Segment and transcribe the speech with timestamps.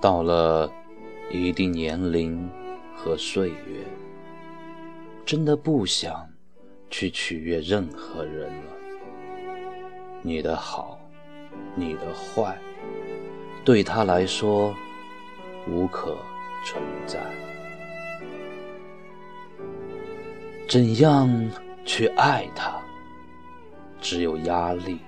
[0.00, 0.70] 到了
[1.30, 2.48] 一定年龄
[2.96, 3.84] 和岁月，
[5.26, 6.26] 真的不想
[6.88, 8.72] 去取悦任何人了。
[10.22, 10.98] 你的好，
[11.74, 12.56] 你的坏，
[13.64, 14.74] 对他来说
[15.68, 16.16] 无可
[16.64, 17.20] 存在。
[20.66, 21.28] 怎样
[21.84, 22.80] 去爱他？
[24.00, 24.98] 只有压力，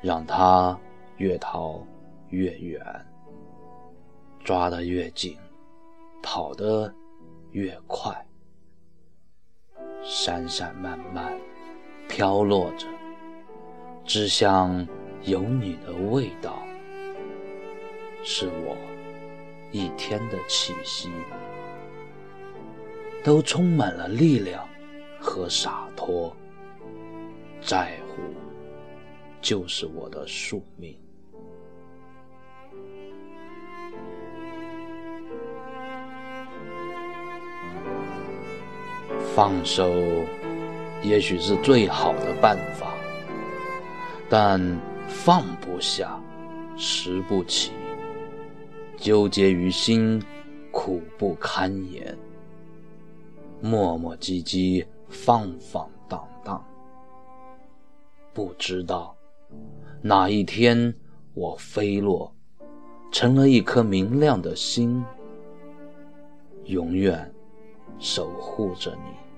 [0.00, 0.78] 让他
[1.16, 1.84] 越逃
[2.28, 2.80] 越远。
[4.52, 5.38] 抓得越紧，
[6.22, 6.94] 跑得
[7.52, 8.14] 越快，
[10.02, 11.40] 闪闪漫漫，
[12.06, 12.86] 飘落着，
[14.04, 14.86] 只想
[15.22, 16.62] 有你的味道，
[18.22, 18.76] 是我
[19.70, 21.10] 一天的气息，
[23.24, 24.68] 都充满了力量
[25.18, 26.30] 和洒脱。
[27.62, 28.22] 在乎，
[29.40, 31.01] 就是我的宿命。
[39.34, 39.90] 放手，
[41.02, 42.92] 也许是最好的办法，
[44.28, 44.60] 但
[45.08, 46.20] 放不下，
[46.76, 47.72] 拾不起，
[48.98, 50.22] 纠结于心，
[50.70, 52.14] 苦不堪言。
[53.62, 56.62] 磨磨唧唧，放放荡荡，
[58.34, 59.16] 不知道
[60.02, 60.94] 哪一天
[61.32, 62.30] 我飞落，
[63.10, 65.02] 成了一颗明亮的星，
[66.64, 67.32] 永远
[67.98, 69.31] 守护着你。